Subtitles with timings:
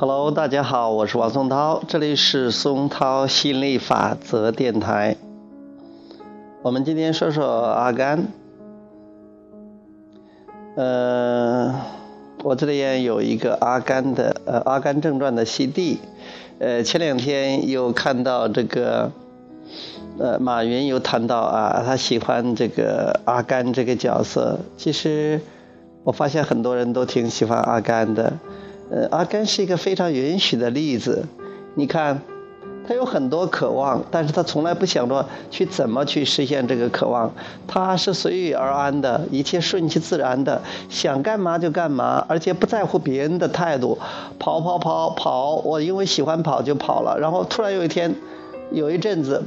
[0.00, 5.16] Hello，大家好，我是王松涛，这里是松涛心理法则电台。
[6.62, 8.28] 我们今天说说阿甘。
[10.76, 11.74] 呃，
[12.44, 15.98] 我这里有一个阿甘的呃《阿甘正传》的 CD。
[16.60, 19.10] 呃，前两天又看到这个，
[20.20, 24.60] 呃，马云又谈到啊，他喜欢这个阿甘这个角色。
[24.76, 25.40] 其实
[26.04, 28.34] 我发现很多人都挺喜欢阿甘的。
[28.90, 31.26] 呃，阿甘是一个非常允许的例子。
[31.74, 32.22] 你看，
[32.86, 37.30] 他有很多渴望，但是他从来不想着去怎么去实现这个渴望。
[37.66, 43.98] 他是随遇而安的，一切顺其自然的，想干嘛就干嘛，而且不在乎别人的态度。
[44.38, 47.18] 跑跑跑跑，我因为喜欢跑就跑了。
[47.20, 48.14] 然后突然有一天，
[48.70, 49.42] 有一阵子，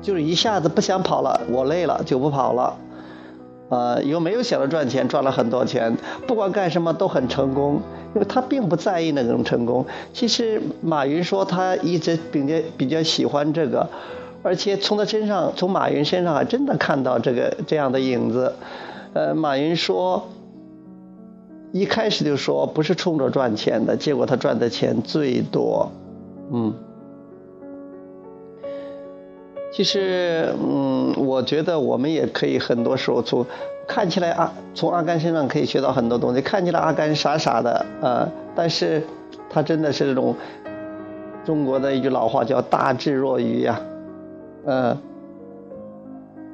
[0.00, 2.76] 就是一下子不想跑了，我累了就不跑了。
[3.68, 7.80] 呃，又没有想着赚钱，赚了很多钱，不管干什么都很成功，
[8.14, 9.84] 因为他并不在意那种成功。
[10.12, 13.88] 其实马云说他一直比较比较喜欢这个，
[14.42, 18.54] 而且从他身上，从马云身上还真的看到这个这样的影子。
[19.12, 20.28] 呃，马云说，
[21.72, 25.90] 一开始就说不是冲着赚钱的，结果他赚的钱最多，
[26.52, 26.74] 嗯。
[29.80, 33.46] 其实，嗯，我觉得我们也可以很多时候从
[33.88, 36.42] 看起来阿从阿甘身上可以学到很多东西。
[36.42, 39.02] 看起来阿甘傻傻的啊，但是
[39.48, 40.36] 他真的是这种
[41.46, 43.80] 中国的一句老话叫大智若愚呀，
[44.66, 44.98] 嗯。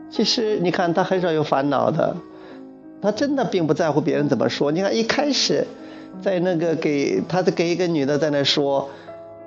[0.09, 2.15] 其实你看他很少有烦恼的，
[3.03, 4.71] 他真的并不在乎别人怎么说。
[4.71, 5.67] 你看一开始
[6.23, 8.89] 在那个给他在给一个女的在那说。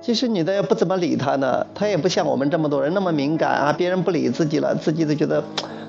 [0.01, 5.43] 其实女的也不怎么理他呢，他也不像我们这么多人那么敏感啊，别人不理自己了，自己都觉得，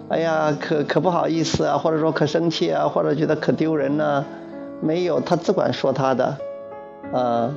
[0.08, 4.24] 哎呀，可可不好意思啊，或者说可生气啊，或者觉得可丢人呢，
[4.80, 6.36] 没有，他只管说他的，
[7.12, 7.54] 啊，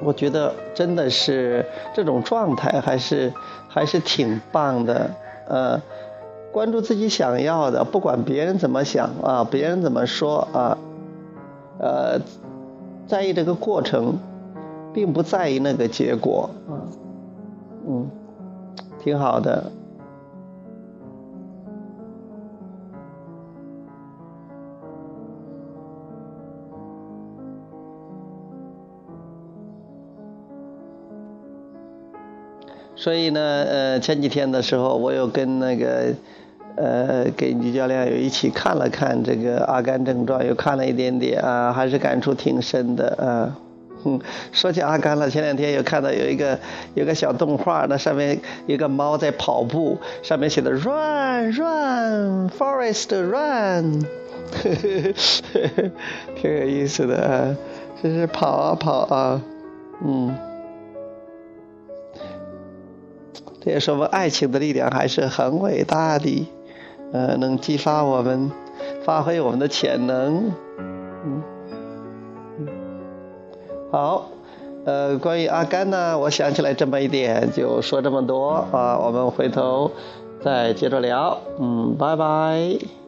[0.00, 3.32] 我觉得真的是这种状态还是
[3.68, 5.10] 还是挺棒的，
[5.48, 5.82] 呃，
[6.52, 10.78] 关注自己想要的，不管别人怎么想啊，别人怎么说啊，
[11.80, 12.20] 呃。
[13.06, 14.18] 在意这个过程，
[14.92, 16.82] 并不在意那个结果啊，
[17.86, 18.10] 嗯，
[18.98, 19.70] 挺好的。
[32.96, 36.12] 所以呢，呃，前几天的时候，我有跟那个。
[36.76, 43.56] 呃，给女教练又一起看了看这个《阿甘正传》，又看了一点点啊，还是感触挺深的啊。
[44.04, 44.20] 哼，
[44.52, 46.58] 说起阿甘了，前两天又看到有一个
[46.94, 54.04] 有个小动画，那上面有个猫在跑步，上面写的 “Run, Run, Forest, Run”，
[54.52, 55.12] 呵呵
[55.54, 55.90] 呵，
[56.34, 57.56] 挺有意思的啊，
[58.02, 59.42] 这是跑啊跑啊，
[60.04, 60.36] 嗯。
[63.64, 66.46] 这也说明爱情的力量还是很伟大的。
[67.16, 68.50] 呃，能激发我们
[69.02, 70.52] 发挥我们的潜能，
[71.24, 71.42] 嗯，
[73.90, 74.28] 好，
[74.84, 79.90] 呃，关于阿甘呢，我想起来这么一点，就说这么多啊，我们回头
[80.42, 83.05] 再接着聊，嗯，拜拜。